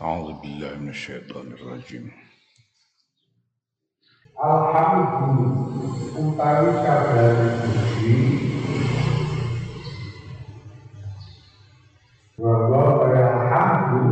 [0.00, 2.10] أعوذ بالله من الشيطان الرجيم
[4.40, 7.28] Alhamdulillah utawi kabeh
[7.60, 8.16] puji
[12.40, 14.04] bahwa pada alhamdu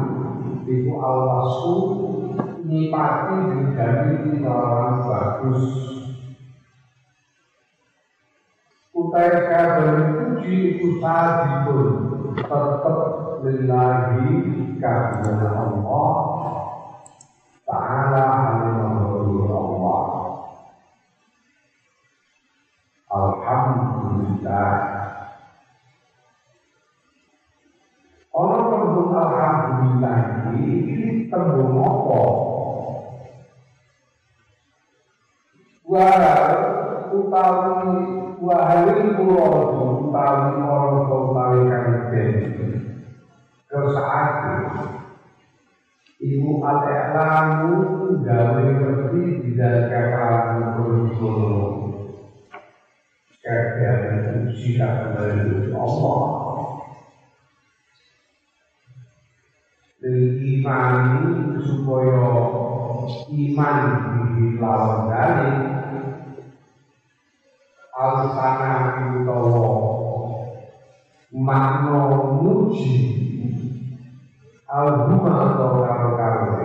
[0.69, 1.77] itu alwasu
[2.69, 5.64] nipati diganti lawan bagus
[8.93, 11.89] utai kabeh puji itu sadipun
[12.37, 14.30] tetap lillahi
[14.82, 16.14] kabeh Allah
[17.68, 20.07] Ta'ala alimahullah Allah
[23.08, 24.72] Alhamdulillah
[28.39, 30.18] Orang tembung Alhamdulillah
[30.55, 32.20] ini tembung apa?
[35.89, 36.44] Wahal
[37.11, 37.98] utawi
[38.39, 40.55] wahalin kulodo utawi
[41.66, 42.78] kanjen
[43.69, 44.56] Kersa'ati
[46.19, 47.77] Ibu al-i'lamu
[48.25, 49.92] gawe ngerti tidak
[50.80, 51.77] kurikulum
[53.44, 56.20] Kekalan sikap dari Allah.
[60.00, 62.24] Lil imani supaya
[63.28, 63.78] iman
[64.33, 65.52] dilawan dari
[67.98, 68.74] Al-sana
[69.20, 69.69] utawa
[71.34, 72.00] makna
[72.41, 73.27] muji
[74.69, 76.61] Al-huma atau karo-karo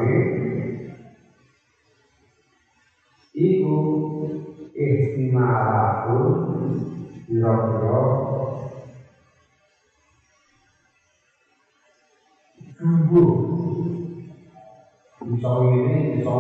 [3.32, 3.76] Iku
[4.76, 6.28] ihtimalatun
[7.32, 8.04] Biro-biro
[12.76, 13.24] Jumbo
[15.24, 16.36] Bisa ini, bisa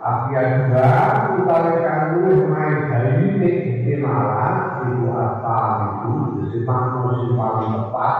[0.00, 0.88] Akhirnya juga
[1.36, 6.12] Utawi kandung main dari ini Ihtimalat Iku asal itu
[6.48, 8.16] Sifat musim paling tepat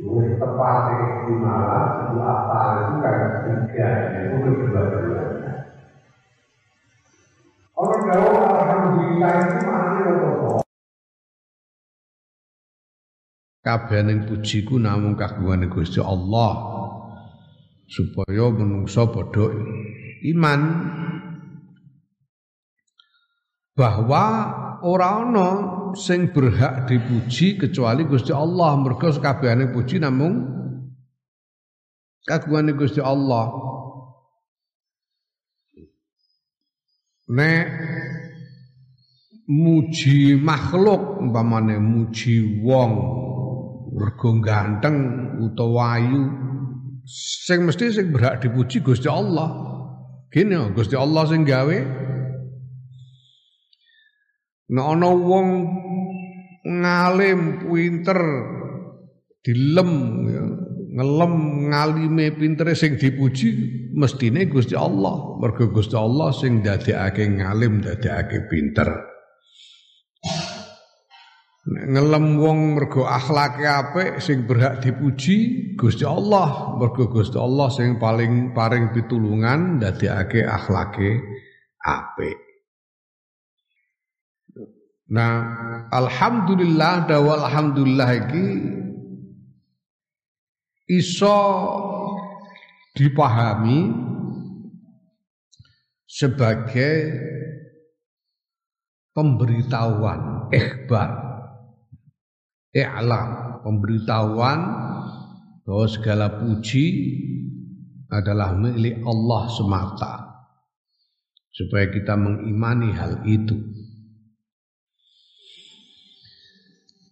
[0.00, 5.52] Lebih tepat Ihtimalat Iku asal itu kan tiga Itu kedua-duanya
[7.76, 10.66] Orang jauh Alhamdulillah itu maknanya apa?
[13.66, 16.54] kabehane pujiku namung kagungane Gusti Allah
[17.90, 19.50] supaya menungso padha
[20.22, 20.60] iman
[23.74, 24.24] bahwa
[24.82, 25.48] ora ana
[25.96, 28.76] sing berhak dipuji kecuali Gusti Allah.
[28.76, 30.34] Mergo kabehane puji namung
[32.26, 33.48] kagungane Gusti Allah.
[37.26, 37.66] Nek
[39.50, 42.92] muji makhluk umpamane muji wong
[43.94, 44.96] mergo ganteng
[45.42, 46.22] utawa ayu
[47.06, 49.64] sing mesti sing berhak dipuji Gusti Allah.
[50.30, 52.05] Gini Gusti Allah sing gawe
[54.66, 55.48] nek ana wong
[56.66, 58.20] ngalim pinter
[59.46, 59.92] dilem
[60.26, 60.44] ya,
[60.96, 61.34] ngelem
[61.70, 63.52] ngalime pintere sing dipuji
[63.94, 65.38] mestine Gusti Allah.
[65.38, 68.88] Mergo Gusti Allah sing dadekake ngalim dadekake pinter.
[71.66, 76.74] Ngelem wong mergo akhlake apik sing berhak dipuji Gusti Allah.
[76.80, 81.22] Mergo Gusti Allah sing paling paring pitulungan ndadekake akhlake
[81.84, 82.45] apik
[85.06, 85.34] Nah
[85.94, 88.46] alhamdulillah dawa alhamdulillah iki
[90.90, 91.38] iso
[92.98, 93.92] dipahami
[96.10, 96.94] sebagai
[99.14, 101.10] pemberitahuan ikhbar
[102.74, 104.60] i'lam pemberitahuan
[105.66, 106.84] bahwa segala puji
[108.10, 110.14] adalah milik Allah semata
[111.50, 113.54] supaya kita mengimani hal itu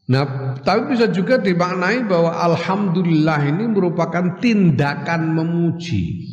[0.05, 6.29] Nah, tapi bisa juga dimaknai bahwa alhamdulillah ini merupakan tindakan memuji.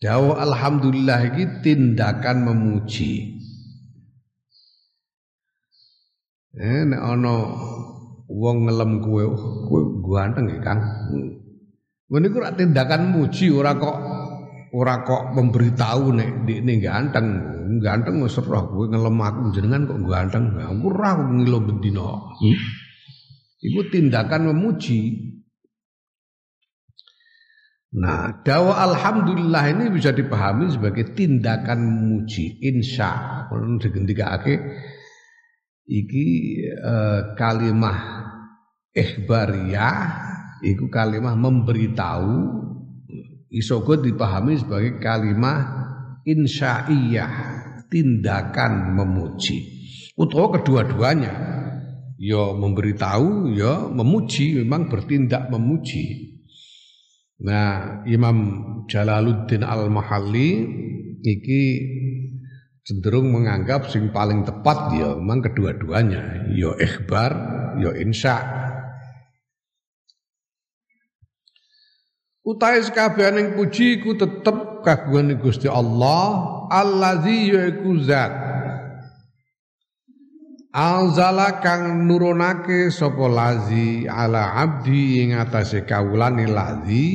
[0.00, 3.36] Jauh alhamdulillah ini tindakan memuji.
[6.56, 7.34] Eh nek ana
[8.32, 9.24] wong ngelem kowe,
[9.68, 10.80] kowe ganteng ya, Kang.
[12.08, 13.96] Ngene iku tindakan muji ora kok
[14.72, 17.28] ora kok memberitahu nek ndekne ganteng.
[17.80, 20.44] Ganteng wis roh kowe ngelem aku jenengan kok ganteng.
[20.56, 22.08] Aku ora aku ngilo bendina.
[22.40, 22.58] Hmm?
[23.62, 25.30] Iku tindakan memuji.
[27.92, 32.56] Nah, dawa alhamdulillah ini bisa dipahami sebagai tindakan memuji.
[32.64, 34.56] Insya kalau digendikake
[35.84, 36.26] iki
[36.80, 38.00] uh, kalimah
[38.96, 39.96] ikhbariyah
[40.64, 42.61] iku kalimah memberitahu
[43.52, 45.60] iso dipahami sebagai kalimah
[46.24, 47.32] insya'iyah
[47.92, 49.68] tindakan memuji.
[50.16, 51.60] Utawa kedua-duanya.
[52.22, 56.38] Ya memberitahu ya memuji memang bertindak memuji.
[57.42, 58.38] Nah Imam
[58.86, 60.50] Jalaluddin Al-Mahalli
[61.18, 61.62] iki
[62.86, 66.46] cenderung menganggap sing paling tepat ya memang kedua-duanya.
[66.54, 67.32] Ya ikhbar
[67.82, 68.61] ya insya
[72.42, 78.34] Utai sekabianing puji ku tetep kagungan Gusti Allah allazi yaiku zat.
[80.74, 87.06] Alzala kang nurunake sapa lazi ala abdi ing atase kawulane lazi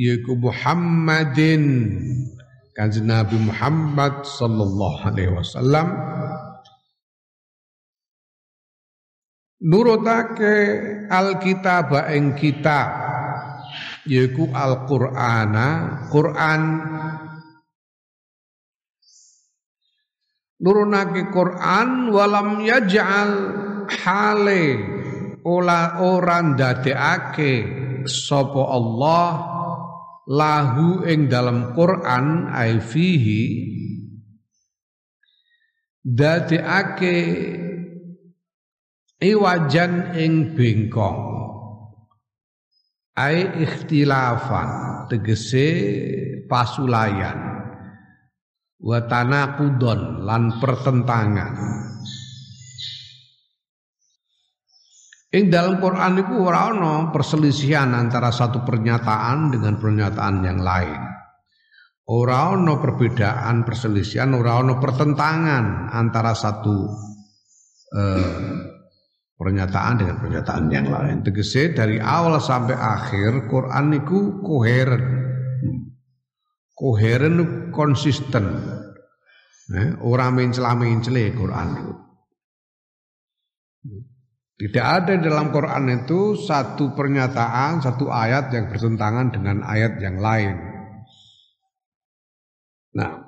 [0.00, 1.64] yaiku Muhammadin.
[2.72, 5.92] Kanjeng Nabi Muhammad sallallahu alaihi wasallam.
[9.60, 10.56] Nurutake
[11.12, 13.10] alkitab ing kitab
[14.06, 15.66] yaiku Al-Qur'ana
[16.08, 16.62] Quran.
[20.60, 23.32] Nurunake Quran walam yaj'al
[23.88, 24.64] hale
[25.40, 27.52] ola orang dadekake
[28.04, 29.30] sapa Allah
[30.28, 33.42] lahu ing dalam Quran ai fihi.
[36.04, 37.16] Dadekake
[39.20, 41.29] iwajan ing bengkong
[43.20, 44.68] ai ikhtilafan
[45.12, 45.68] tegese
[46.48, 47.38] pasulayan
[48.80, 51.52] wa tanaqudon lan pertentangan
[55.30, 60.98] Ing dalam Quran itu ora ana perselisihan antara satu pernyataan dengan pernyataan yang lain.
[62.10, 66.82] Ora ana perbedaan perselisihan, ora ana pertentangan antara satu
[67.94, 68.79] eh,
[69.40, 71.24] pernyataan dengan pernyataan yang lain.
[71.24, 75.04] Tegese dari awal sampai akhir Quran itu koheren
[76.76, 77.36] koheren
[77.72, 78.44] konsisten.
[79.70, 81.94] Eh, orang mencela-mencela Quran itu.
[84.60, 90.52] Tidak ada dalam Quran itu satu pernyataan, satu ayat yang bertentangan dengan ayat yang lain.
[92.92, 93.19] Nah,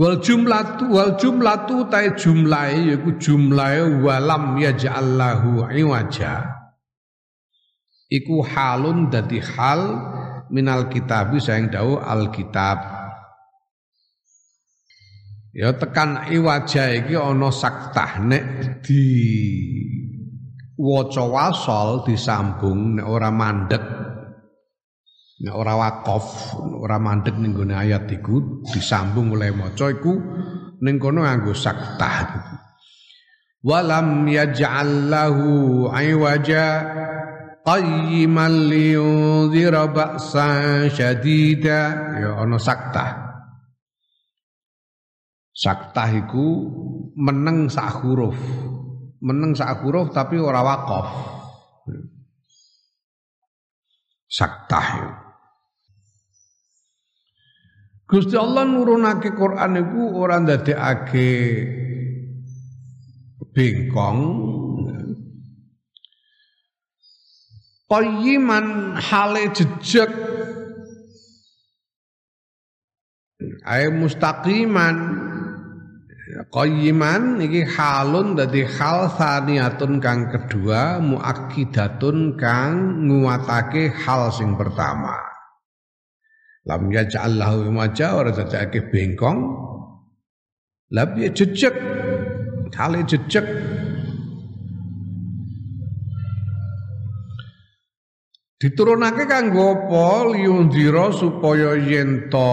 [0.00, 6.56] wal jumlatu wal jumlatu tai jumlahe yaiku jumlahe walam yaj'allahu iwaja.
[8.08, 9.80] Iku halun dadi hal
[10.48, 13.00] minal kitab sayang dawuh alkitab
[15.54, 18.44] ya tekan iwaja iki ana saktah nek
[18.82, 19.04] di
[20.74, 23.84] waca disambung nek ora mandek
[25.40, 30.12] nek ora wakaf ora mandek ning ayat iku disambung oleh maca iku
[30.84, 32.28] ning kono nganggo saktah.
[33.60, 36.64] Walam yaj'al lahu iwaja
[37.64, 41.80] qayyiman liyunzira ba'san syadida.
[42.20, 43.28] Ya ana saktah.
[45.52, 46.72] Saktah iku
[47.20, 48.36] meneng sak huruf.
[49.20, 51.08] Meneng sak huruf tapi ora wakaf.
[54.24, 54.88] Saktah.
[58.10, 61.30] Gusti Allah nurunake Quran iku ora ndadekake
[63.54, 64.20] bengkong.
[67.86, 70.10] Qayyiman hale jejeg.
[73.62, 74.96] Ayo mustaqiman.
[76.50, 85.29] Qayyiman iki halun dadi hal saniyatun kang kedua muakkidatun kang nguatake hal sing pertama
[86.68, 89.38] lam yaj'al lahu maja ora dadake bengkong.
[90.90, 91.74] Labi jejeg
[92.74, 93.46] hale jejeg.
[98.60, 100.36] Diturunake kanggo apa?
[100.36, 102.52] Liundira supaya yen to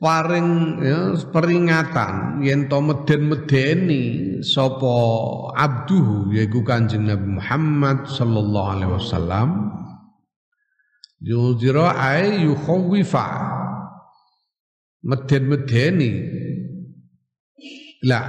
[0.00, 4.04] paring ya, peringatan yen to meden-medeni
[4.40, 4.92] sapa
[5.52, 9.48] abduhu yaiku Kanjeng Nabi Muhammad sallallahu alaihi wasallam
[11.24, 13.26] yundira ay yukhawifa
[15.00, 16.12] meden-medeni
[18.04, 18.24] lah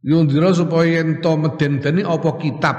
[0.00, 2.76] Yundira supaya ento medeni apa kitab.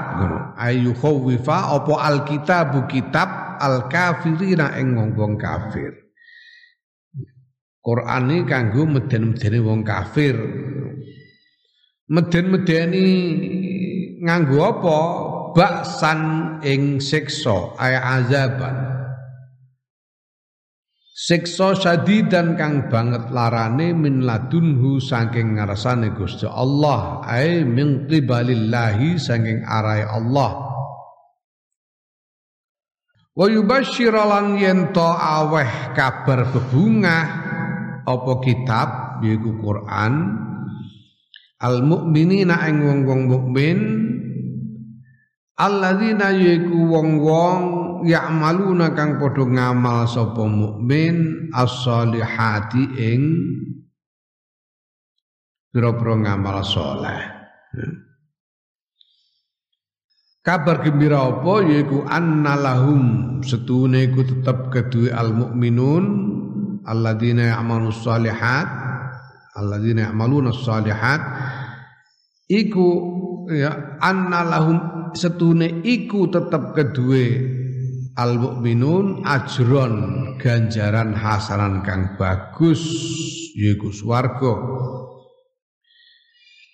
[0.58, 6.02] Ayu khawifa apa alkitabu kitab al kafirina ing wong kafir.
[7.78, 10.34] Quran ini kanggo meden-medeni wong kafir.
[12.10, 13.06] Meden-medeni
[14.18, 14.98] nganggo apa?
[15.52, 16.20] Baksan
[16.64, 18.76] ing siksa ay azaban.
[21.12, 29.62] Siksa syadidan kang banget larane min ladunhu saking ngarsane Gusti Allah ai min qibalillahi saking
[29.62, 30.72] arai Allah.
[33.32, 37.24] Wa yubashshira lan yen aweh kabar bebungah
[38.02, 38.88] apa kitab
[39.22, 40.12] yaiku Quran
[41.62, 43.78] al mukminina ing wong-wong mukmin
[45.62, 47.60] alladzina yaiku wong-wong
[48.02, 53.22] ya'maluna kang padha ngamal sapa mukmin as-solihati ing
[55.70, 57.22] pira-pira ngamal saleh.
[60.42, 66.04] Kabar gembira apa yaiku annalahum setune iku tetep kedue al mukminun
[66.82, 68.66] alladzina ya'malus shalihat
[69.54, 71.22] alladzina ya'maluna shalihat
[72.50, 72.88] iku
[73.54, 77.26] ya annalahum setune iku tetep kedue
[78.18, 79.94] al mukminun ajron
[80.36, 82.82] ganjaran hasanan kang bagus
[83.56, 84.52] yaiku swarga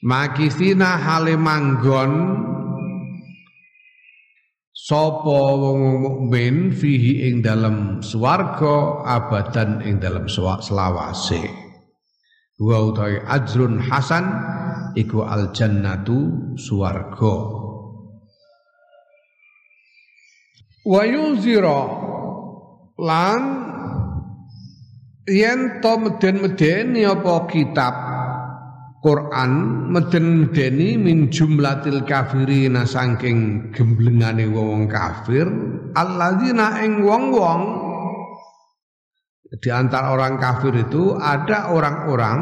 [0.02, 2.12] makisina hale manggon
[4.88, 11.44] Sopo wong mukmin fihi ing dalam swarga abadan ing dalam selawase.
[12.56, 14.24] Wa utawi ajrun hasan
[14.96, 17.57] iku al jannatu swarga.
[20.86, 21.80] Wa yuzira
[22.98, 23.40] lan
[25.26, 27.94] yen to meden-medeni apa kitab
[28.98, 29.52] Quran
[29.94, 35.46] meden-medeni min jumlatil kafirina saking gemblengane wong kafir
[35.94, 37.62] alladzina ing wong-wong
[39.48, 42.38] di antara orang kafir itu ada orang-orang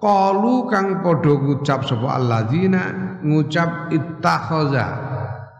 [0.00, 2.82] qalu kang padha ngucap sapa alladzina
[3.20, 4.86] ngucap ittakhaza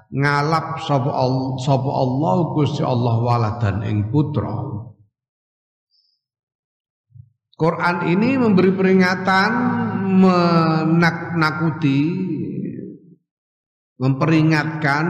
[0.08, 4.56] ngalap sapa Allah sapa Allah Gusti Allah waladan ing putra
[7.58, 9.52] Quran ini memberi peringatan
[10.22, 12.00] menakuti
[13.98, 15.04] memperingatkan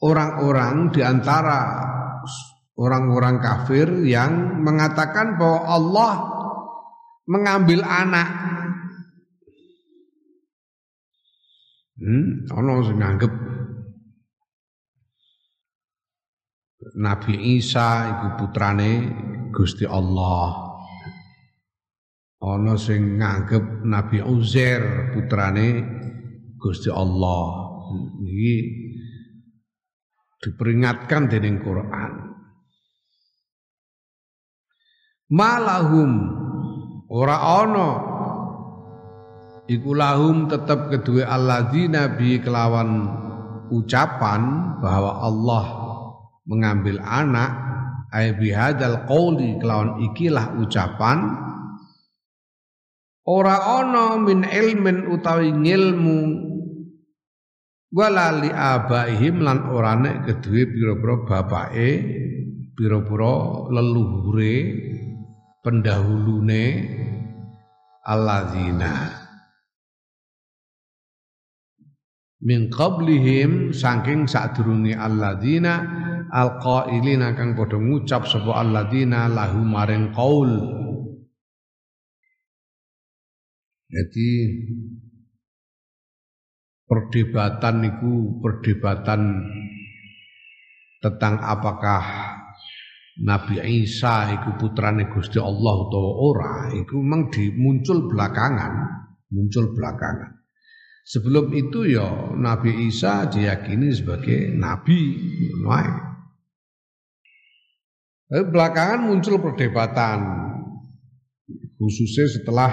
[0.00, 1.60] orang-orang di antara
[2.80, 6.12] orang-orang kafir yang mengatakan bahwa Allah
[7.28, 8.28] mengambil anak.
[12.00, 13.28] Hmm, sing nganggep
[16.80, 18.92] Nabi Isa iku putrane
[19.52, 20.72] Gusti Allah.
[22.40, 25.84] ana sing nganggep Nabi Uzair putrane
[26.56, 27.68] Gusti Allah.
[28.24, 28.56] Iki
[30.40, 32.12] diperingatkan dening Quran.
[35.36, 36.10] Malahum
[37.12, 37.90] ora ana.
[39.68, 43.04] Iku lahum tetep kedue alladzina bi kelawan
[43.68, 45.79] ucapan bahwa Allah
[46.50, 47.54] mengambil anak
[48.10, 51.30] ay bihadzal qauli kelawan ikilah ucapan
[53.22, 56.20] ora ana min ilmin utawi ngilmu
[57.94, 61.90] wala li abaihim lan ora nek kedue pira-pira bapake
[62.74, 64.54] pira-pira leluhure
[65.62, 66.64] pendahulune
[68.02, 68.94] alladzina.
[72.40, 75.84] Min qablihim saking sadurunge alladzina
[76.30, 80.50] alqailina kang padha ngucap sapa alladzina lahu maring qaul.
[83.90, 84.30] Jadi
[86.86, 89.20] perdebatan itu perdebatan
[91.02, 92.02] tentang apakah
[93.20, 100.42] Nabi Isa itu putrane Gusti Allah atau ora itu memang muncul belakangan muncul belakangan.
[101.06, 105.16] Sebelum itu ya Nabi Isa diyakini sebagai nabi
[108.30, 110.18] Tapi belakangan muncul perdebatan
[111.74, 112.70] khususnya setelah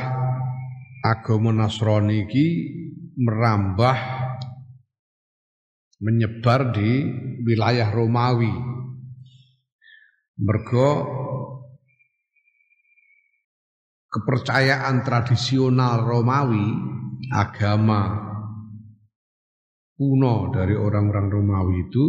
[1.01, 2.45] agama Nasrani iki
[3.17, 3.97] merambah
[5.97, 7.09] menyebar di
[7.41, 8.53] wilayah Romawi.
[10.37, 10.89] Mergo
[14.13, 16.67] kepercayaan tradisional Romawi,
[17.33, 18.29] agama
[19.97, 22.05] kuno dari orang-orang Romawi itu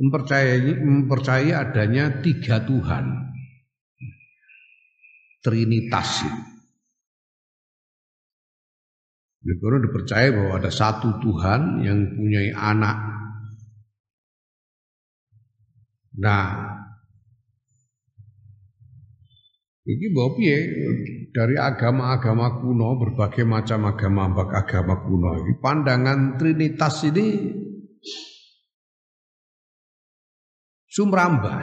[0.00, 3.04] mempercayai mempercayai adanya tiga Tuhan.
[5.44, 6.24] Trinitas.
[9.40, 12.96] Negara dipercaya bahwa ada satu Tuhan yang punya anak.
[16.20, 16.76] Nah,
[19.88, 20.36] ini bahwa
[21.32, 27.48] dari agama-agama kuno, berbagai macam agama agama kuno pandangan Trinitas ini
[30.90, 31.62] sumrambah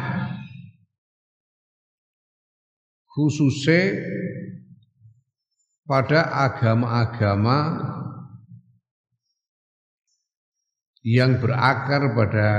[3.11, 3.99] khususnya
[5.83, 7.59] pada agama-agama
[11.03, 12.49] yang berakar pada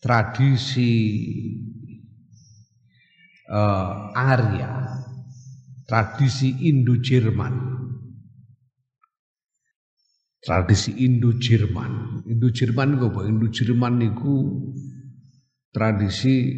[0.00, 0.92] tradisi
[3.48, 5.00] uh, Arya,
[5.88, 7.80] tradisi Indo-Jerman.
[10.40, 12.24] Tradisi Indo-Jerman.
[12.28, 12.88] Indo-Jerman?
[13.00, 14.36] Indo-Jerman niku
[15.70, 16.50] tradisi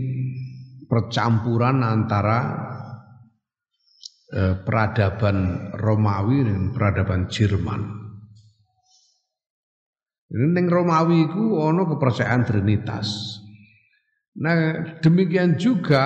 [0.88, 2.38] percampuran antara
[4.32, 7.82] eh, peradaban Romawi dan peradaban Jerman.
[10.32, 13.36] Neng Romawi itu ono kepercayaan Trinitas.
[14.40, 16.04] Nah demikian juga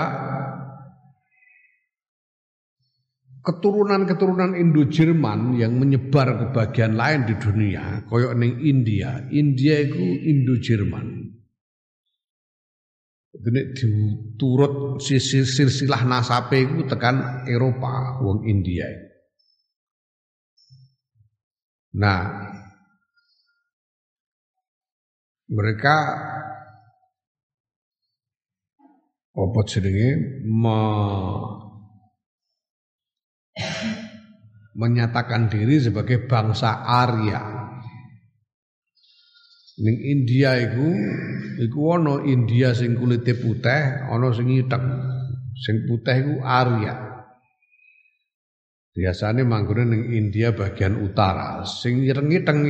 [3.47, 9.23] keturunan-keturunan Indo-Jerman yang menyebar ke bagian lain di dunia, koyok neng India.
[9.31, 11.16] India itu Indo-Jerman.
[13.37, 18.89] Ini diturut silsilah nasape itu tekan Eropa, wong India.
[21.97, 22.53] Nah,
[25.49, 25.97] mereka
[29.37, 30.81] apa jenenge me,
[34.77, 37.56] menyatakan diri sebagai bangsa Arya.
[39.77, 40.89] Ning India iku
[41.61, 44.81] iku ana India sing kulite putih, ana sing hitam.
[45.53, 46.95] Sing putih iku Arya.
[48.97, 52.61] Biasanya manggone ning India bagian utara, sing ireng-ireng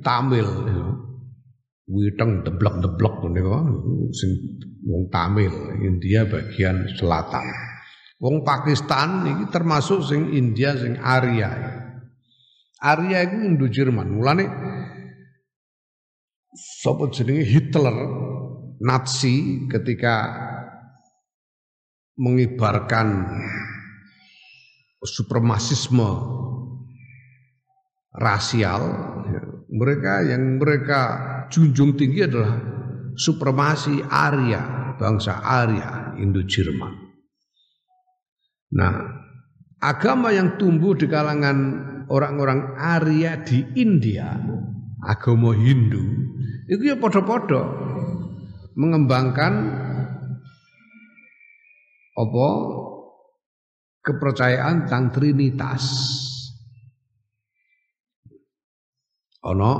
[0.00, 0.48] Tamil.
[1.86, 3.52] Witeng deblek-deblek niku
[4.16, 4.30] sing
[4.88, 7.44] wong Tamil, India bagian selatan.
[8.16, 11.52] Wong Pakistan ini termasuk sing India sing Arya.
[12.80, 14.08] Arya itu Indo Jerman.
[14.16, 14.44] Mulane
[16.56, 17.96] sapa jenenge Hitler
[18.80, 20.32] Nazi ketika
[22.16, 23.28] mengibarkan
[25.04, 26.10] suprematisme
[28.16, 28.82] rasial
[29.68, 31.00] mereka yang mereka
[31.52, 32.56] junjung tinggi adalah
[33.14, 37.06] supremasi Arya bangsa Arya Indo Jerman
[38.74, 38.98] Nah,
[39.78, 41.58] agama yang tumbuh di kalangan
[42.10, 44.34] orang-orang Arya di India,
[45.06, 46.02] agama Hindu,
[46.66, 47.62] itu ya podo-podo
[48.74, 49.54] mengembangkan
[52.16, 52.48] apa
[54.02, 55.84] kepercayaan tentang Trinitas.
[59.46, 59.72] Ono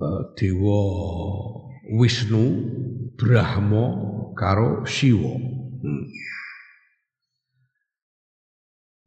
[0.00, 0.82] uh, dewa
[1.88, 2.44] Wisnu,
[3.12, 3.84] Brahma
[4.32, 5.34] karo Siwa.
[5.84, 6.04] Hmm.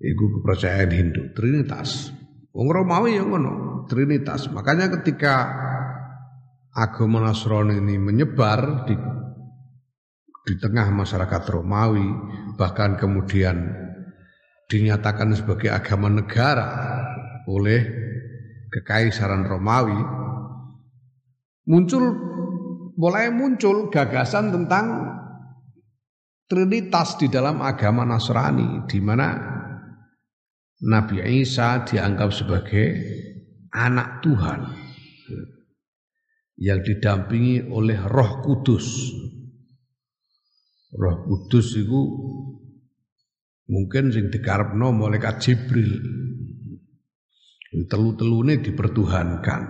[0.02, 2.21] Iku kepercayaan Hindu, Trinitas.
[2.52, 4.52] Wong Romawi yang ngono, Trinitas.
[4.52, 5.48] Makanya ketika
[6.76, 8.96] agama Nasrani ini menyebar di
[10.42, 12.08] di tengah masyarakat Romawi,
[12.60, 13.72] bahkan kemudian
[14.68, 16.70] dinyatakan sebagai agama negara
[17.48, 17.88] oleh
[18.72, 20.00] kekaisaran Romawi,
[21.68, 22.04] muncul
[23.00, 24.86] mulai muncul gagasan tentang
[26.52, 29.40] Trinitas di dalam agama Nasrani, di mana
[30.82, 32.86] Nabi Isa dianggap sebagai
[33.70, 34.60] anak Tuhan
[36.58, 39.14] yang didampingi oleh Roh Kudus.
[40.98, 42.02] Roh Kudus itu
[43.70, 46.02] mungkin sing dikarepno malaikat Jibril.
[47.72, 49.62] Telu-telune dipertuhankan.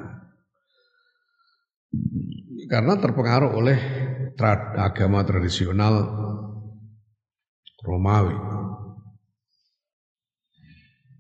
[2.66, 3.80] Karena terpengaruh oleh
[4.80, 5.96] agama tradisional
[7.84, 8.61] Romawi.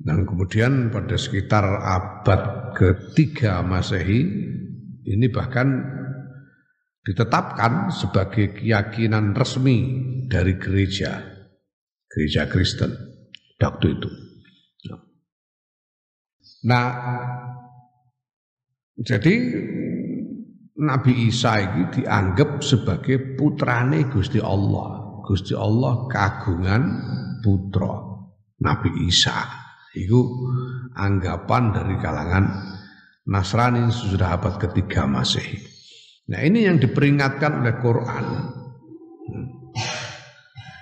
[0.02, 4.22] Dan kemudian pada sekitar abad ketiga Masehi
[5.06, 5.70] ini bahkan
[7.06, 9.78] ditetapkan sebagai keyakinan resmi
[10.30, 11.22] dari gereja
[12.10, 12.92] gereja Kristen
[13.58, 14.10] waktu itu.
[16.62, 16.94] Nah,
[19.02, 19.34] jadi
[20.78, 25.22] Nabi Isa ini dianggap sebagai putrane Gusti Allah.
[25.26, 26.84] Gusti Allah kagungan
[27.42, 27.98] putra
[28.62, 29.61] Nabi Isa.
[29.92, 30.20] Itu
[30.96, 32.46] anggapan dari kalangan
[33.28, 35.60] Nasrani sudah abad ketiga Masehi.
[36.32, 38.26] Nah ini yang diperingatkan oleh Quran.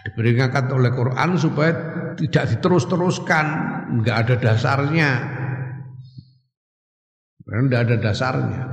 [0.05, 1.73] Diperingatkan oleh Quran supaya
[2.15, 3.45] tidak diterus-teruskan,
[4.01, 5.11] nggak ada dasarnya.
[7.43, 8.63] Karena tidak ada dasarnya.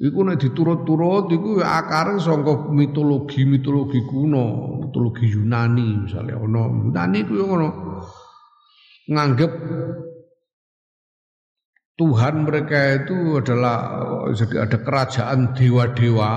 [0.00, 7.36] Iku nek diturut-turut iku ya akare saka mitologi-mitologi kuno, mitologi Yunani misalnya ono Yunani ku
[7.36, 7.68] yo ngono
[9.10, 9.52] nganggep
[12.00, 13.76] Tuhan mereka itu adalah
[14.32, 16.32] ada kerajaan dewa-dewa.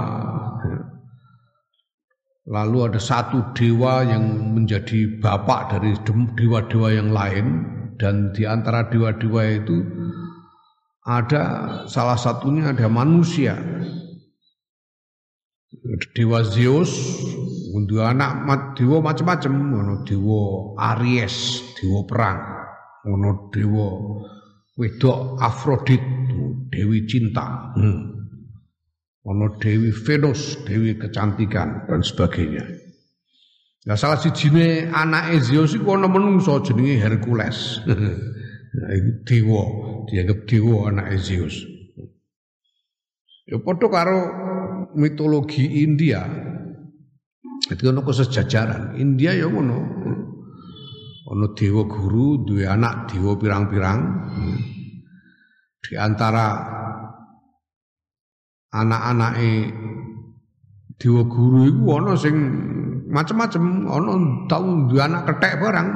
[2.44, 5.96] Lalu ada satu dewa yang menjadi bapak dari
[6.36, 7.64] dewa-dewa yang lain
[7.96, 9.88] dan di antara dewa-dewa itu
[11.08, 11.44] ada
[11.88, 13.56] salah satunya ada manusia.
[16.12, 16.92] Dewa Zeus,
[17.72, 19.54] Undu anak dewa macam-macam,
[20.04, 20.44] dewa
[20.92, 22.63] Aries, dewa perang,
[23.08, 23.88] ono dewa
[24.80, 26.02] wedok Afrodit,
[26.72, 27.74] dewi cinta.
[27.76, 28.12] Hmm.
[29.24, 32.64] Ono dewi Venus, dewi kecantikan dan sebagainya.
[33.84, 37.84] Nah salah si jine anak Zeus iku ana menungso jenenge Hercules.
[38.76, 39.64] nah, iku dewa,
[40.08, 41.56] dianggap dewa anak Zeus.
[43.44, 44.20] Ya padha karo
[44.96, 46.24] mitologi India.
[47.68, 49.00] Itu ono kesejajaran.
[49.00, 49.78] India ya ngono.
[51.34, 54.00] Ono dewa guru duwe anak dewa pirang-pirang.
[55.82, 56.62] Di antara
[58.70, 59.74] anak-anake
[61.02, 62.38] dewa guru iku ana sing
[63.10, 64.14] macam-macam ana
[64.46, 65.90] tau duwe anak kethek barang.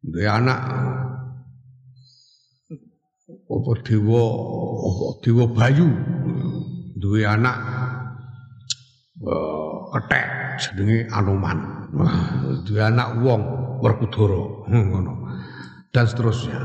[0.00, 0.60] Duwe anak
[3.44, 4.22] apa dewa
[4.80, 5.88] apa dewa bayu
[6.96, 7.56] duwe anak
[9.20, 11.90] uh, kethek jenenge Anoman.
[12.66, 13.42] Duwe anak wong
[13.80, 14.68] Werkudara.
[14.70, 15.14] Ngono.
[15.94, 16.60] Dan seterusnya.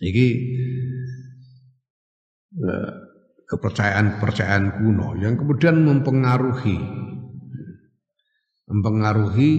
[0.00, 0.26] Iki
[2.56, 2.90] uh,
[3.50, 6.78] kepercayaan-kepercayaan kuno yang kemudian mempengaruhi
[8.70, 9.50] mempengaruhi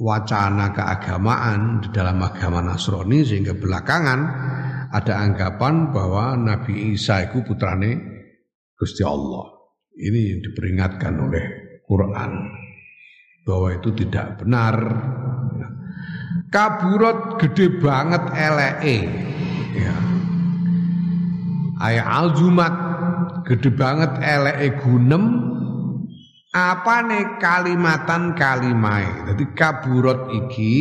[0.00, 4.20] wacana keagamaan di dalam agama Nasrani sehingga belakangan
[4.90, 8.00] ada anggapan bahwa Nabi Isa itu putrane
[8.74, 9.60] Gusti Allah.
[9.94, 11.44] Ini yang diperingatkan oleh
[11.90, 12.30] Quran
[13.42, 14.78] bahwa itu tidak benar.
[16.54, 18.98] Kaburat gede banget LE.
[19.74, 19.96] Ya.
[21.82, 22.74] Ayah aljumat
[23.42, 25.50] gede banget LE gunem
[26.50, 30.74] apa nih kalimatan kalimai jadi kaburot iki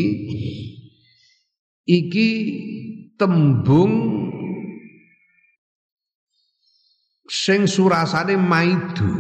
[1.86, 2.30] iki
[3.22, 3.94] tembung
[7.30, 9.14] sing surasane maidu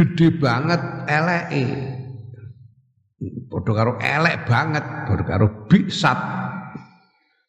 [0.00, 1.64] gede banget eleke.
[3.52, 6.16] Padha karo elek banget padha karo biksat.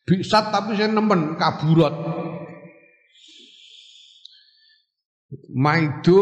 [0.04, 1.96] Biksat tapi sing nemen kaburot.
[5.56, 6.20] Maido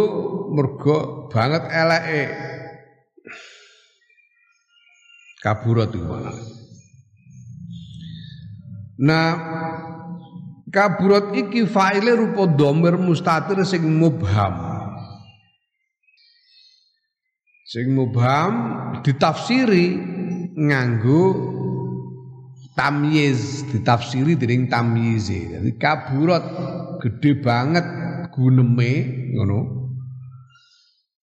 [0.53, 2.23] mergo banget eleke.
[5.39, 6.03] Kaburot itu
[8.99, 9.31] Nah
[10.67, 14.68] kaburot iki faile rupa domir mustatir sing mubham
[17.69, 18.53] sing mubham
[19.05, 19.93] ditafsiri
[20.57, 21.23] nganggo
[22.73, 26.45] tamyiz ditafsiri dening tamyize jadi kaburot
[26.97, 27.85] gede banget
[28.33, 28.91] guneme
[29.35, 29.59] ngono.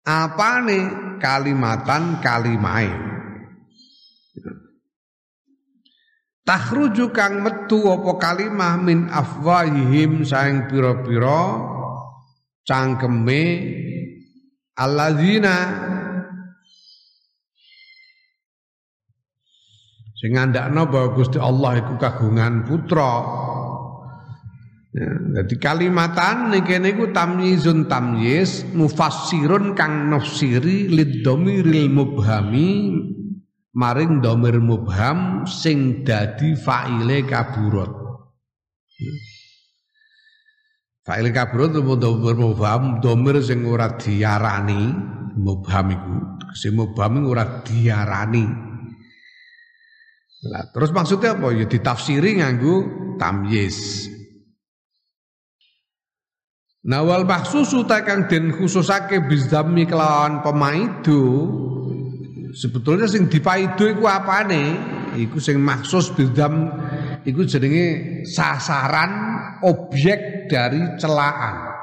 [0.07, 1.05] Apane?
[1.17, 2.93] Kalimatan kalimae.
[6.45, 11.57] Takhruju kang metu apa kalimah min afwahihim saing pira-pira
[12.69, 13.43] cangkeme
[14.77, 15.86] alladzina
[20.27, 23.15] sing ngandakno bahwa Gusti Allah iku kagungan putra
[24.97, 32.97] Ya, jadi kalimatan niki niku tamyizun tamyiz mufassirun kang nafsiri lid dhamiril mubhami
[33.77, 37.93] maring domir mubham sing dadi faile kaburot.
[41.05, 44.97] Faile kaburot domir mubham domir sing ora diarani
[45.37, 46.17] mubham iku
[46.57, 48.49] sing mubham ora diarani.
[50.47, 51.53] Nah, terus maksudnya apa?
[51.53, 52.77] Ya ditafsiri nganggo
[53.19, 54.09] tamyiz.
[56.87, 61.51] Nawal mahsusu takang den khususake bizdami kelawan pemaido
[62.57, 64.79] sebetulnya sing dipaido iku apane
[65.19, 66.73] iku sing maksus bidam
[67.29, 69.13] iku jenenge sasaran
[69.67, 71.75] objek dari celaan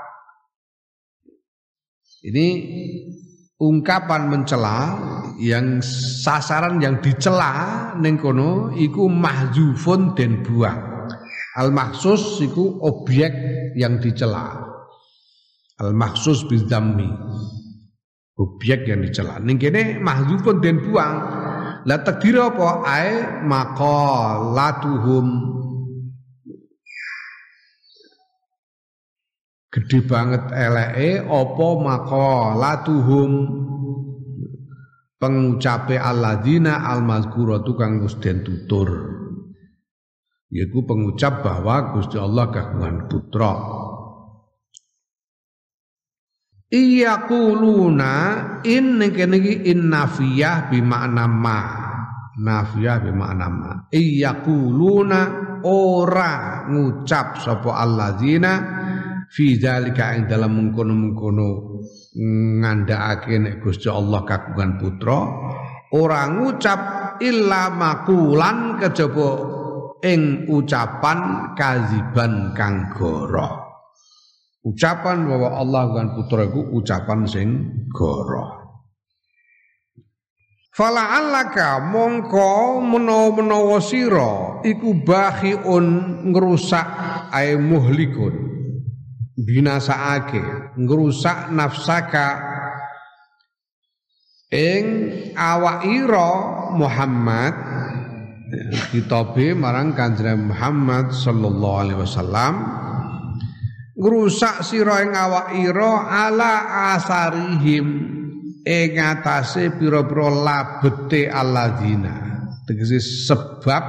[2.24, 2.48] ini
[3.64, 5.00] ungkapan mencela
[5.40, 5.80] yang
[6.20, 10.94] sasaran yang dicela ning kono iku mahzufun den buang
[11.58, 13.34] al mahsus iku objek
[13.78, 14.70] yang dicela.
[15.82, 17.10] Al mahsus bidzammi
[18.38, 19.42] objek yang dicela.
[19.42, 21.16] Ning kene mahdzufun den buang
[21.86, 22.82] la takdir apa?
[22.86, 25.28] Ae maqalatuhum
[29.74, 33.32] gede banget eleke apa maqalatuhum
[35.18, 38.94] pengucape alladzina almazkuratu kang wis den tutur
[40.54, 43.54] yaiku pengucap bahwa Gusti Allah kagungan putra
[46.74, 48.14] Iya kuluna
[48.66, 51.62] in kene iki in nafiyah bi makna ma.
[52.42, 53.30] Nafiyah bi ma.
[53.94, 55.22] Iya kuluna
[55.62, 58.73] ora ngucap sapa alladzina
[59.34, 61.82] fi zalika ing dalam mengkono-mengkono
[62.62, 65.20] ngandhakake nek Gusti Allah kagungan putra
[65.98, 66.82] ora ngucap
[67.18, 69.30] illa makulan kejaba
[70.06, 73.58] ing ucapan kaziban kang goroh
[74.62, 77.48] ucapan bahwa Allah kan putra iku ucapan sing
[77.90, 78.62] goroh
[80.74, 85.86] Fala'allaka mongko menawa-menawa sira iku bahiun
[86.34, 86.90] ngrusak
[87.30, 88.53] ae muhlikun
[89.38, 92.30] binasaake ngrusak nafsaka.
[94.54, 94.86] Ing
[95.34, 96.32] awak ira
[96.78, 97.54] Muhammad
[98.94, 102.54] kitabe marang Kanjeng Muhammad sallallahu alaihi wasallam
[103.98, 106.54] ngrusak sira ing awak ira ala
[106.94, 107.86] asarihim
[108.62, 112.16] ing atase pira-pira labete alladzina.
[112.70, 113.84] Tegese sebab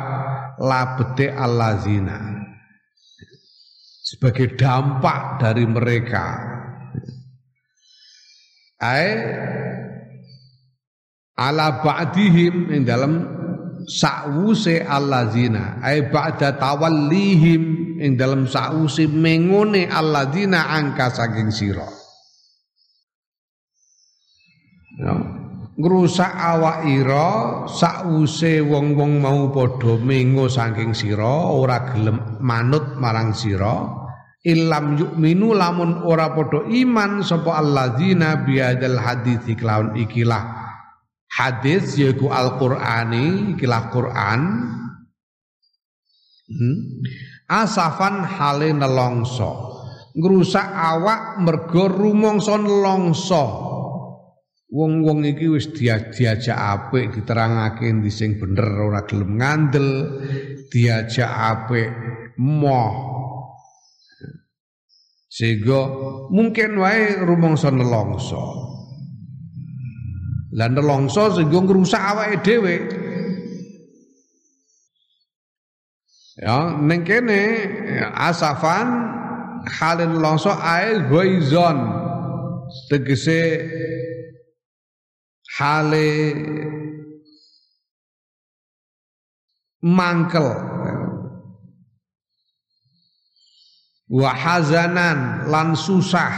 [0.64, 2.33] labete alladzina
[4.04, 6.52] sebagai dampak dari mereka.
[8.84, 9.08] Ai
[11.40, 13.24] ala ba'dihim ing dalam
[13.88, 21.88] sakwuse alladzina ai ba'da tawallihim ing dalam sakwuse mengone alladzina angka saking sira.
[25.00, 25.43] Ya
[25.74, 27.28] ngrusak awak ira
[27.66, 34.02] sakwuse wong-wong mau padha mengo saking sira ora gelem manut marang sira.
[34.44, 40.44] Ilam yu'minu lamun ora padha iman sapa alladzina biadal hadits kelawan ikilah
[41.32, 44.40] hadis yaiku Al-Qur'ani ikilah Quran.
[46.44, 46.76] Hmm?
[47.48, 49.74] asafan hale nelongso.
[50.14, 53.73] Ngrusak awak mergo rumangsa nelongso
[54.72, 59.88] Wong-wong iki wis diajak apik diterangake endi sing bener ora gelem ngandel,
[60.72, 61.88] diajak apik
[62.40, 63.12] moh.
[65.28, 65.80] Sehingga
[66.30, 68.64] mungkin wae rumangsa nelongso.
[70.54, 72.76] Lah nelongso sehingga ngrusak awake dhewe.
[76.38, 77.42] Ya, ning kene
[78.14, 78.86] asafan
[79.66, 81.78] halin nelongso ae ghaizon.
[82.90, 83.62] Tegese
[85.54, 86.10] hale
[89.84, 90.48] mangkel.
[94.04, 96.34] Wahazanan lan susah.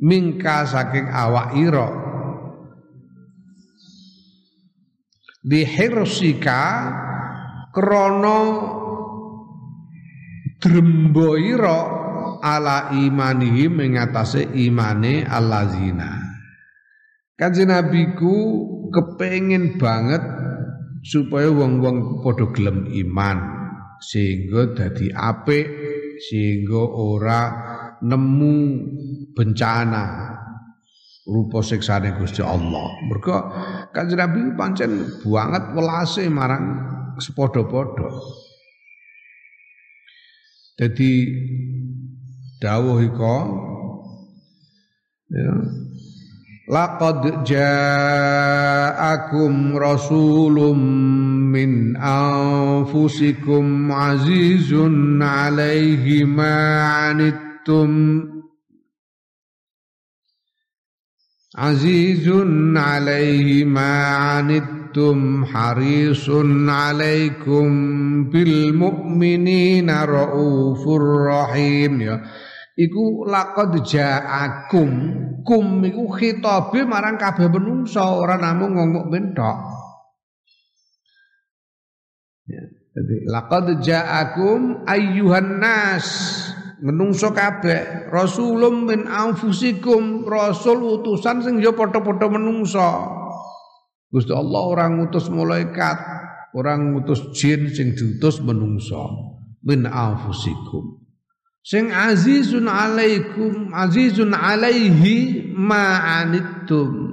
[0.00, 1.88] Mingka saking awak ira.
[5.44, 6.62] Dihirsika
[7.72, 8.40] krana
[10.60, 11.99] drembo ira
[12.40, 16.20] ala imanihim mengatasi imane allazina.
[17.36, 18.36] Kanjeng Nabi ku
[18.92, 20.20] kepengen banget
[21.00, 23.38] supaya wong-wong padha gelem iman
[24.00, 25.66] sehingga dadi apik
[26.20, 27.42] sehingga ora
[28.04, 28.56] nemu
[29.32, 30.04] bencana
[31.24, 33.08] rupa siksane Gusti Allah.
[33.08, 33.36] Mergo
[33.96, 36.64] Kanjeng Nabi pancen banget welase marang
[37.16, 38.10] sepadha-padha.
[40.80, 41.12] Jadi
[42.60, 43.36] dawuh iko
[45.32, 45.52] ya
[46.70, 48.94] laqad ja'akum
[49.74, 50.78] rasulun
[51.50, 56.54] min anfusikum azizun 'alaihi ma
[57.10, 57.90] 'anittum.
[61.58, 71.98] Azizun 'alaihi ma 'anittum harisun 'alaikum bil mu'minina raufur rahim.
[71.98, 72.22] Ya
[72.80, 74.90] iku laqad ja'akum.
[75.44, 79.58] Kum iku khitabe marang kabeh menungso ora namung wong mukmin tok.
[82.48, 82.64] Ya
[82.96, 86.08] jadi laqad ja'akum ayyuhan nas.
[86.80, 92.88] Menungso kabeh rasulum min anfusikum rasul utusan sing ya padha-padha menungso
[94.08, 96.00] Gusti Allah orang ngutus malaikat
[96.56, 99.12] orang ngutus jin sing diutus menungso
[99.60, 101.04] min anfusikum
[101.60, 107.10] sing azizun alaikum azizun alaihi ma'anittum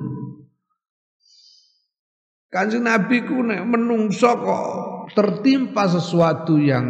[2.48, 4.68] Kanjeng Nabi ku nek menungso kok
[5.12, 6.88] tertimpa sesuatu yang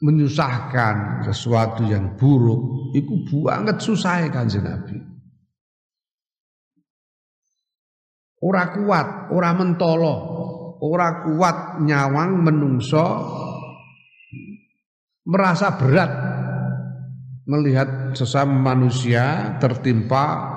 [0.00, 4.96] menyusahkan, sesuatu yang buruk, iku banget susah Kanjeng Nabi.
[8.38, 10.14] Ora kuat, ora mentolo,
[10.80, 13.06] ora kuat nyawang menungso
[15.28, 16.08] merasa berat
[17.44, 20.56] melihat sesama manusia tertimpa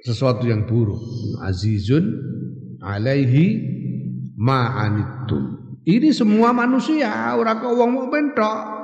[0.00, 1.00] sesuatu yang buruk.
[1.44, 2.04] Azizun
[2.80, 3.60] alaihi
[4.40, 5.76] ma'anittum.
[5.84, 8.80] Ini semua manusia, ora kok wong mukmin tok.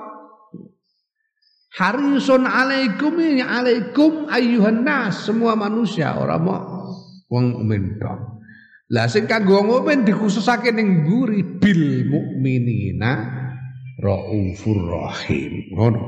[1.77, 6.89] Harisun alaikum ini alaikum ayuhan nas semua manusia ora mau
[7.29, 8.41] wong mukmin tok.
[8.97, 13.36] Lah sing kanggo wong mukmin dikhususake ning mburi bil mukminina
[14.01, 15.73] raufur rahim.
[15.73, 16.03] Ngono.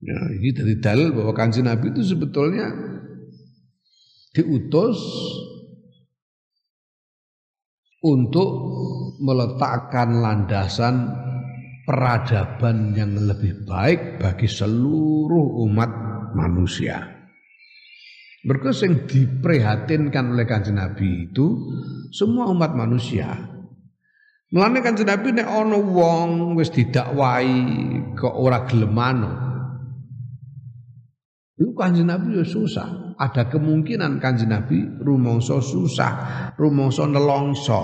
[0.00, 2.72] Ya, ini dari dalil bahwa kanjeng Nabi itu sebetulnya
[4.32, 4.96] diutus
[8.00, 8.48] untuk
[9.20, 11.04] meletakkan landasan
[11.84, 15.90] peradaban yang lebih baik bagi seluruh umat
[16.32, 17.20] manusia.
[18.40, 21.60] Mereka yang diprihatinkan oleh kanjeng Nabi itu
[22.08, 23.59] semua umat manusia.
[24.50, 27.54] Mulane kanjeng Nabi nek ana wong wis didakwai
[28.18, 28.98] kok ora gelem
[31.54, 33.14] Itu kanjeng Nabi ya susah.
[33.14, 36.12] Ada kemungkinan kanjeng Nabi rumongso susah,
[36.58, 37.82] rumongso nelongso.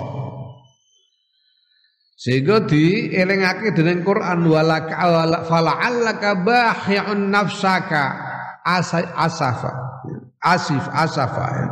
[2.17, 8.03] Sehingga dielingake dening Quran walaka fala'allaka bahi'un nafsaka
[9.15, 9.71] asafa.
[10.41, 11.45] Asif asafa.
[11.53, 11.67] Ya.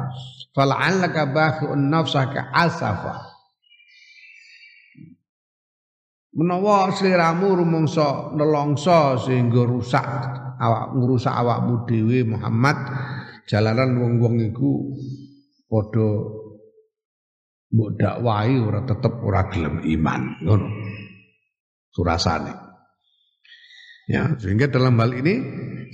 [0.54, 3.25] Fala'allaka bahi'un nafsaka asafa.
[6.36, 10.04] Menawa sliramu rumangsa nelongso sehingga rusak
[10.60, 12.76] awak ngrusak awakmu dhewe Muhammad
[13.48, 14.92] jalanan wong-wong iku
[15.72, 16.08] padha
[17.72, 20.68] mbok dakwahi ora tetep ora gelem iman ngono.
[21.96, 22.52] Surasane.
[24.12, 25.40] Ya sehingga dalam hal ini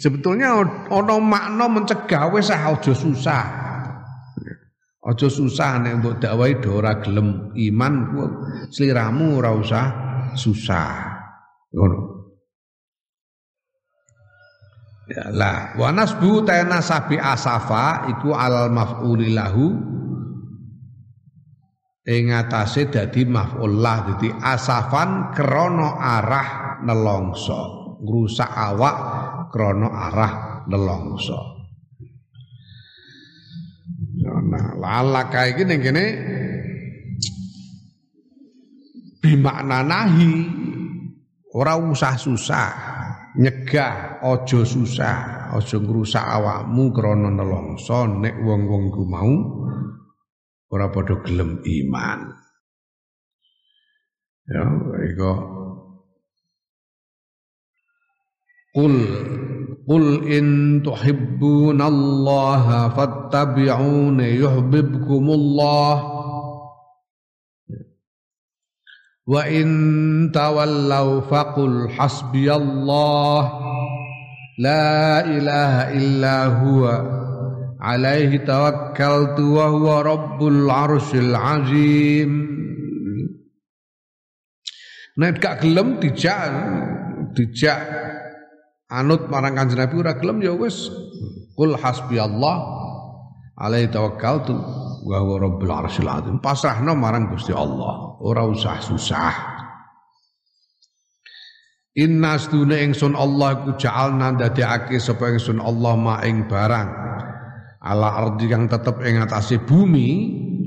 [0.02, 0.58] sebetulnya
[0.90, 3.46] ono makna mencegah wis aja susah.
[5.06, 7.94] Aja susah nek mbok dakwahi do ora gelem iman
[8.74, 11.20] sliramu ora usah susah.
[11.72, 12.00] Ngono.
[15.12, 19.92] Ya lah, wa nasbu ta'na sabi asafa iku alal maf'uli lahu
[22.08, 26.50] ing atase dadi maf'ul lah dadi asafan krana arah
[26.82, 28.96] nelongso ngrusak awak
[29.54, 30.34] krana arah
[30.66, 31.40] nelongso
[34.22, 35.82] nah lalaka iki ning
[39.22, 40.34] bimakna nahi
[41.54, 42.70] ora usah susah
[43.38, 49.34] nyegah ojo susah ojo ngrusak awakmu krana nelongso nek wong-wong ku mau
[50.72, 52.20] ora padha gelem iman.
[54.52, 54.66] Ya
[55.06, 55.34] iku.
[58.72, 58.96] Qul
[59.82, 65.94] Qul in tuhibbunallaha fattabi'uni yuhibbukumullah
[69.32, 73.40] Wa in tawallau faqul hasbiyallah
[74.60, 76.96] La ilaha illa huwa
[77.82, 82.32] Alaihi tawakkaltu wa huwa rabbul arsyil azim.
[85.18, 86.46] Nek gak gelem dijak
[87.34, 87.82] dijak
[88.86, 90.94] anut marang Kanjeng Nabi ora gelem ya wis.
[91.58, 92.58] Kul hasbiyallah
[93.58, 94.62] alaihi tawakkaltu
[95.04, 96.36] wa huwa rabbul arsyil azim.
[96.40, 99.34] Pasrahno marang Gusti Allah, ora usah susah.
[102.00, 106.90] Inna stune ingsun Allah ku ja'alna ndadekake sapa ingsun Allah ma ing barang
[107.84, 110.10] ala ardi kang tetep ing atase bumi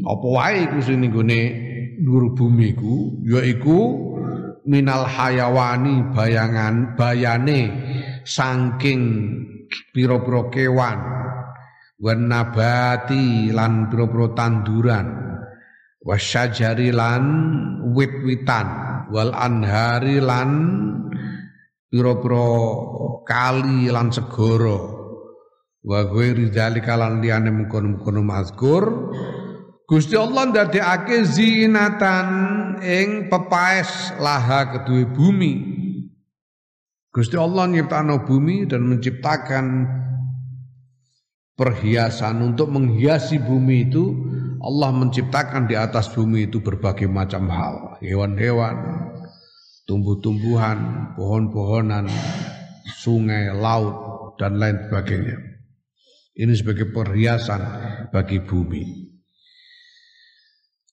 [0.05, 1.41] apa wae iku sing nggone
[2.05, 3.81] dhuwur bumi iku yaiku
[4.69, 7.73] minal hayawani bayangan bayane
[8.29, 9.01] saking
[9.97, 10.99] pira-pira kewan
[12.01, 15.07] wan nabati lan boro-boro tanduran.
[16.05, 17.25] Wasyajari lan
[17.97, 18.69] wit-witan.
[19.09, 20.51] Wal anhari lan
[21.89, 22.51] pira-pira
[23.25, 24.81] kali lan segara.
[25.85, 28.85] Wa ghairi dzalika lan liyane mungkon-mungkon mazkur.
[29.85, 32.29] Gusti Allah ndadekake zinatan
[32.81, 35.53] ing pepaes laha kedue bumi.
[37.13, 39.67] Gusti Allah nyiptakno bumi dan menciptakan
[41.55, 42.43] perhiasan.
[42.43, 44.05] Untuk menghiasi bumi itu
[44.63, 47.99] Allah menciptakan di atas bumi itu berbagai macam hal.
[48.03, 48.75] Hewan-hewan
[49.85, 52.09] tumbuh-tumbuhan pohon-pohonan
[53.01, 55.39] sungai laut dan lain sebagainya.
[56.35, 57.63] Ini sebagai perhiasan
[58.11, 59.07] bagi bumi.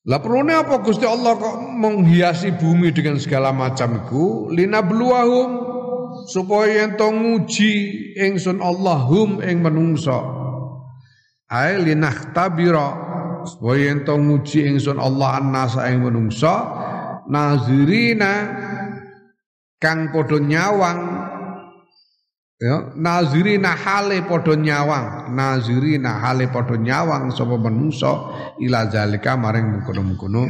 [0.02, 4.50] Lah perlunya apa Gusti Allah kok menghiasi bumi dengan segala macam itu?
[4.50, 5.62] Lina beluahum
[6.26, 7.74] supaya ento nguji
[8.18, 10.41] ingsun Allahum ing menungso
[11.52, 13.12] Ai linahtabira.
[13.42, 16.62] Supaya ento nguji ingsun Allah annasa ing menungsa
[17.26, 18.34] nazirina
[19.82, 21.02] kang padha nyawang.
[22.62, 25.34] Ya nazirina hale padha nyawang.
[25.34, 28.12] Nazirina hale padha nyawang sapa menungsa
[28.62, 30.46] ila zalika maring mengkono-mengkono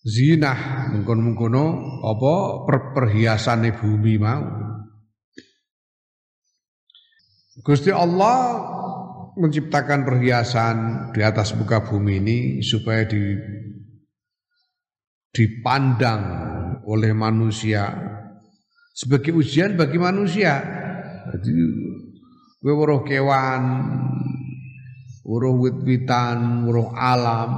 [0.00, 1.64] zinah mengkono-mengkono
[2.06, 2.34] apa
[2.64, 4.44] per perhiasane bumi mau.
[7.60, 8.38] Gusti Allah
[9.38, 10.76] menciptakan perhiasan
[11.14, 13.36] di atas muka bumi ini supaya di
[15.30, 16.22] dipandang
[16.86, 17.86] oleh manusia
[18.90, 20.58] sebagai ujian bagi manusia.
[21.30, 21.50] Jadi
[22.58, 23.62] kowe weruh kewan,
[25.22, 27.50] weruh wit-witan, weruh alam,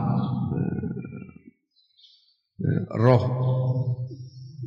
[2.92, 3.24] roh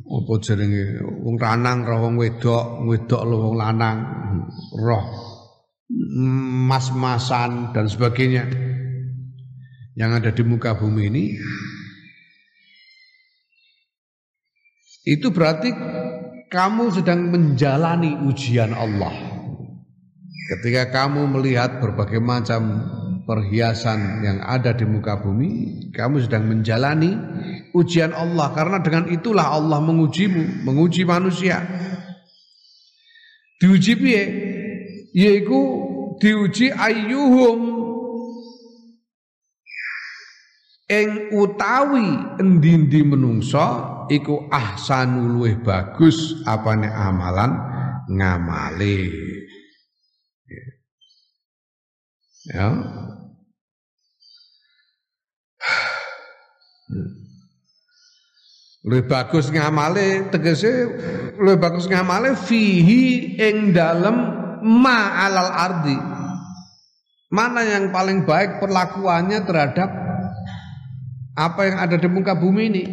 [0.06, 3.98] apa jenenge wong lanang roh wong wedok wedok lo wong lanang
[4.78, 5.04] roh
[6.16, 8.48] mas-masan dan sebagainya
[9.96, 11.24] yang ada di muka bumi ini
[15.04, 15.70] itu berarti
[16.48, 19.12] kamu sedang menjalani ujian Allah
[20.56, 22.62] ketika kamu melihat berbagai macam
[23.26, 25.50] perhiasan yang ada di muka bumi
[25.92, 27.12] kamu sedang menjalani
[27.76, 31.60] ujian Allah karena dengan itulah Allah mengujimu, menguji manusia.
[33.60, 34.22] Diuji piye?
[35.16, 35.85] Yaiku
[36.20, 37.60] diuji ayyuhum
[40.86, 47.58] ing utawi endi-endi menungso iku ahsanu luwih bagus apane amalan
[48.06, 49.10] ngamale.
[52.46, 52.70] Ya.
[58.86, 60.86] Lebih bagus ngamale tegese
[61.42, 64.35] lebih bagus ngamale fihi ing dalem
[64.66, 65.98] ma alal ardi.
[67.30, 69.90] Mana yang paling baik perlakuannya terhadap
[71.38, 72.84] apa yang ada di muka bumi ini?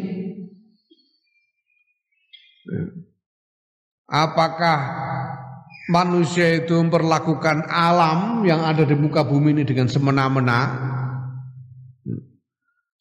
[4.09, 4.79] Apakah
[5.89, 10.91] manusia itu memperlakukan alam yang ada di muka bumi ini dengan semena-mena?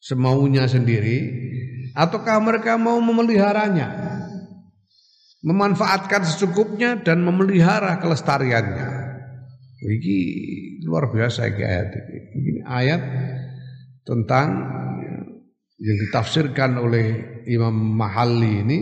[0.03, 1.31] Semaunya sendiri
[1.95, 4.19] ataukah mereka mau memeliharanya
[5.43, 9.03] memanfaatkan secukupnya dan memelihara kelestariannya
[9.83, 10.17] ini
[10.87, 12.17] luar biasa ini ayat ini.
[12.39, 13.01] ini ayat
[14.07, 14.47] tentang
[15.83, 17.07] yang ditafsirkan oleh
[17.51, 18.79] Imam Mahalli ini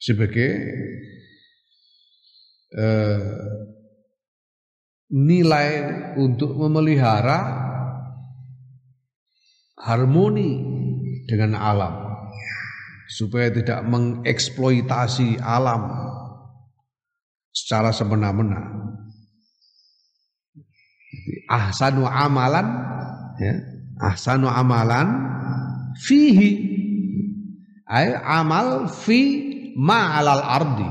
[0.00, 0.50] sebagai
[2.72, 3.36] eh,
[5.12, 5.68] nilai
[6.16, 7.68] untuk memelihara
[9.76, 10.50] harmoni
[11.28, 12.05] dengan alam
[13.06, 15.86] supaya tidak mengeksploitasi alam
[17.54, 18.60] secara semena-mena.
[21.46, 22.66] Ahsanu amalan
[23.38, 23.54] ya,
[24.02, 25.08] ahsanu amalan
[26.02, 26.50] fihi
[27.86, 29.20] ay amal fi
[29.78, 30.90] ma alal ardi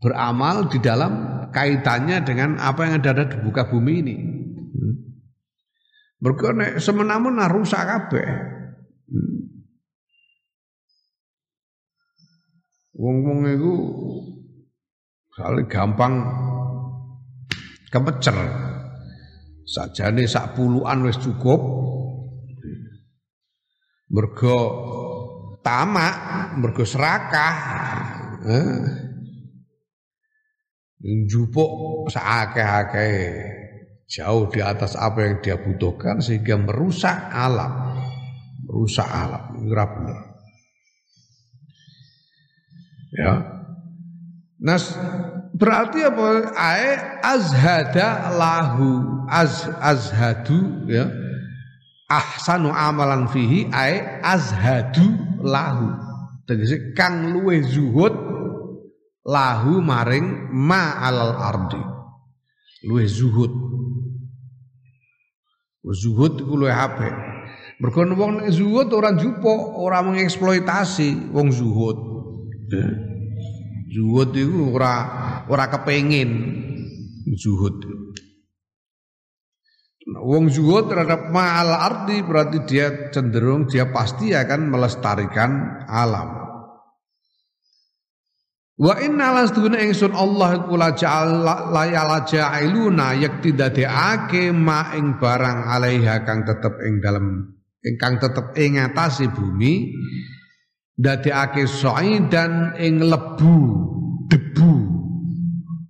[0.00, 1.12] beramal di dalam
[1.52, 4.16] kaitannya dengan apa yang ada di buka bumi ini.
[4.16, 4.94] Hmm.
[6.20, 8.55] Mergo semena-mena rusak kabeh.
[12.96, 13.72] Wong-wong itu
[15.36, 16.24] kali gampang
[17.92, 18.36] kepecer.
[19.66, 21.60] Sajane sak puluhan wis cukup.
[24.06, 24.56] Mergo
[25.60, 26.16] tamak,
[26.56, 27.56] mergo serakah.
[28.46, 28.84] Eh.
[31.06, 33.16] Njupuk seakeh-akeh
[34.06, 37.98] jauh di atas apa yang dia butuhkan sehingga merusak alam
[38.70, 40.18] rusak alam ora bener
[43.16, 43.56] ya
[44.56, 44.96] Nas
[45.52, 46.56] berarti apa?
[46.56, 46.90] Ae
[47.20, 51.12] azhada lahu az azhadu ya.
[52.08, 55.12] Ahsanu amalan fihi ae azhadu
[55.44, 55.92] lahu.
[56.48, 58.14] Tegese kang luwe zuhud
[59.26, 61.82] lahu maring ma alal ardi.
[62.86, 63.52] Luwe zuhud.
[65.86, 67.14] Zuhud iku luwe apik.
[67.78, 71.98] Mergo wong zuhud ora njupuk, ora mengeksploitasi wong zuhud.
[72.72, 73.05] Ya.
[73.96, 74.94] Zuhud itu ora
[75.48, 76.30] ora kepengin
[77.32, 77.80] zuhud.
[80.06, 86.46] Wong zuhud terhadap ma'al arti berarti dia cenderung dia pasti akan melestarikan alam.
[88.76, 96.44] Wa inna lasduna ingsun Allah iku la ja'iluna yakti dadekake ma ing barang alaiha kang
[96.44, 99.96] tetep ing dalem ingkang tetep ing ngatasi bumi
[100.96, 101.68] dadekake
[102.32, 103.56] dan ing lebu
[104.32, 104.74] debu.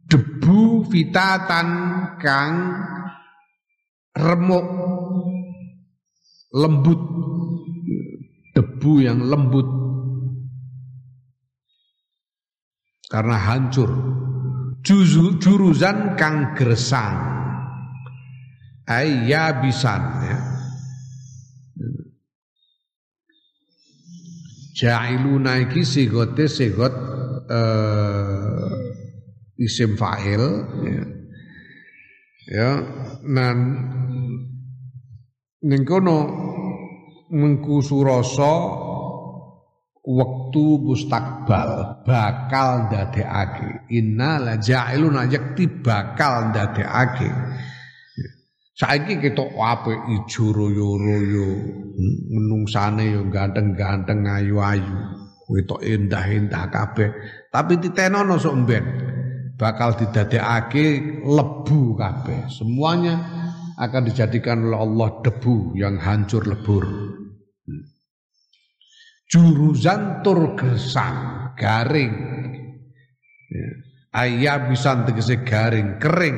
[0.06, 1.68] Debu fitatan
[2.18, 2.54] kang
[4.14, 4.68] remuk
[6.54, 7.02] lembut.
[8.54, 9.68] Debu yang lembut.
[13.06, 13.90] Karena hancur.
[14.86, 17.34] Juzu, juruzan kang gersang.
[18.86, 20.45] Ayyabisan ya
[24.76, 26.92] Ja'iluna iki sigote sigot
[27.48, 28.76] eh,
[29.56, 30.44] isim fa'il
[30.84, 31.04] ya.
[32.52, 32.70] ya
[33.24, 33.56] nan
[35.64, 36.18] ning kono
[37.32, 38.52] mengku surasa
[40.04, 47.32] wektu mustakbal bakal ndadekake inna la ja'iluna yakti bakal ndadekake
[48.76, 51.48] saiki ketok apik ijo royo-royo
[52.28, 55.24] menungsane yo ganteng-ganteng ayu-ayu.
[55.46, 57.10] Ketok endah-endah kabeh.
[57.48, 58.84] Tapi titenono sok mben
[59.56, 62.50] bakal didadekake lebu kabeh.
[62.52, 63.14] Semuanya
[63.80, 66.84] akan dijadikan oleh Allah debu yang hancur lebur.
[69.30, 72.14] Juruzan tur gersang garing.
[73.46, 73.70] Ya.
[74.16, 76.36] ayam bisa tegese garing kering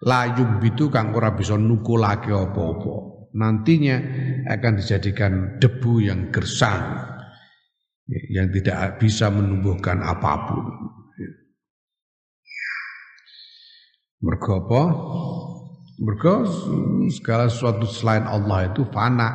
[0.00, 3.28] layung bitu kang ora bisa nukulake apa-apa.
[3.30, 3.96] Nantinya
[4.50, 7.10] akan dijadikan debu yang gersang
[8.10, 10.64] yang tidak bisa menumbuhkan apa pun.
[14.20, 14.82] Mergo apa?
[16.00, 16.34] Mergo
[17.08, 19.30] segala sesuatu selain Allah itu fana.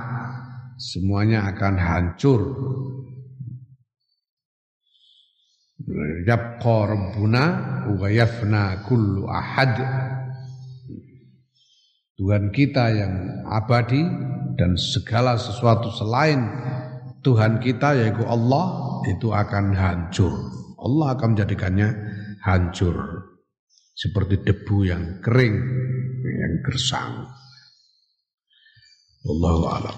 [0.75, 2.41] Semuanya akan hancur.
[6.25, 7.43] Yabqa rabbuna
[7.95, 9.77] wa yafna kullu ahad.
[12.15, 13.13] Tuhan kita yang
[13.43, 13.99] abadi
[14.55, 16.47] dan segala sesuatu selain
[17.19, 20.31] Tuhan kita yaitu Allah itu akan hancur.
[20.79, 21.89] Allah akan menjadikannya
[22.39, 22.95] hancur
[23.91, 25.55] seperti debu yang kering
[26.23, 27.27] yang gersang.
[29.25, 29.95] Allahu a'lam.